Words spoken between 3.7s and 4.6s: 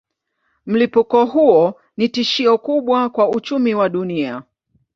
wa dunia.